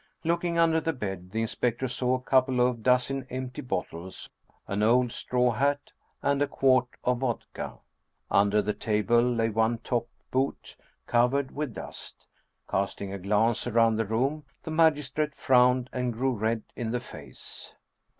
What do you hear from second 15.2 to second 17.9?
frowned and grew red in the face.